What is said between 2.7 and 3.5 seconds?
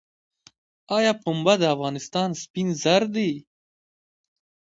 زر دي؟